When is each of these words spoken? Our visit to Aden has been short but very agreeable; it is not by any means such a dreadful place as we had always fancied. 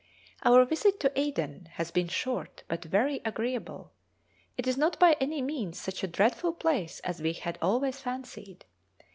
Our 0.43 0.65
visit 0.65 0.99
to 1.01 1.11
Aden 1.15 1.67
has 1.73 1.91
been 1.91 2.07
short 2.07 2.63
but 2.67 2.83
very 2.83 3.21
agreeable; 3.23 3.91
it 4.57 4.65
is 4.65 4.75
not 4.75 4.97
by 4.97 5.15
any 5.19 5.43
means 5.43 5.79
such 5.79 6.01
a 6.03 6.07
dreadful 6.07 6.53
place 6.53 7.01
as 7.01 7.21
we 7.21 7.33
had 7.33 7.59
always 7.61 7.99
fancied. 8.01 8.65